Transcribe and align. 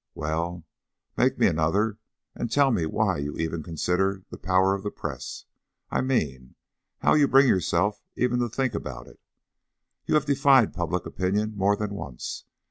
"Well, 0.15 0.63
make 1.15 1.37
me 1.37 1.45
another, 1.45 1.99
and 2.33 2.49
tell 2.51 2.71
me 2.71 2.87
why 2.87 3.19
you 3.19 3.37
even 3.37 3.61
consider 3.61 4.23
the 4.31 4.37
power 4.39 4.73
of 4.73 4.81
the 4.81 4.89
press. 4.89 5.45
I 5.91 6.01
mean, 6.01 6.55
how 7.01 7.13
you 7.13 7.27
bring 7.27 7.47
yourself 7.47 8.01
even 8.15 8.39
to 8.39 8.49
think 8.49 8.73
about 8.73 9.05
it. 9.05 9.19
You 10.07 10.15
have 10.15 10.25
defied 10.25 10.73
public 10.73 11.05
opinion 11.05 11.55
more 11.55 11.75
than 11.75 11.93
once. 11.93 12.45